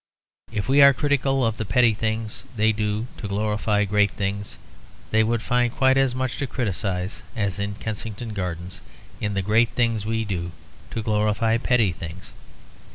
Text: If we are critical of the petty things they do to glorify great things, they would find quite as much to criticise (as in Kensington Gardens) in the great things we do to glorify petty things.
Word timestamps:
If 0.51 0.67
we 0.67 0.81
are 0.81 0.95
critical 0.95 1.45
of 1.45 1.57
the 1.57 1.63
petty 1.63 1.93
things 1.93 2.41
they 2.55 2.71
do 2.71 3.05
to 3.17 3.27
glorify 3.27 3.85
great 3.85 4.09
things, 4.09 4.57
they 5.11 5.23
would 5.23 5.43
find 5.43 5.71
quite 5.75 5.95
as 5.95 6.15
much 6.15 6.37
to 6.37 6.47
criticise 6.47 7.21
(as 7.35 7.59
in 7.59 7.75
Kensington 7.75 8.33
Gardens) 8.33 8.81
in 9.19 9.35
the 9.35 9.43
great 9.43 9.69
things 9.75 10.03
we 10.03 10.25
do 10.25 10.53
to 10.89 11.03
glorify 11.03 11.57
petty 11.59 11.91
things. 11.91 12.33